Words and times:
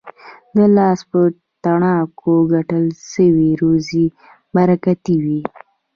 د 0.55 0.57
لاس 0.77 0.99
په 1.11 1.19
تڼاکو 1.63 2.33
ګټل 2.53 2.85
سوې 3.13 3.49
روزي 3.61 4.05
برکتي 4.55 5.15
وي. 5.25 5.41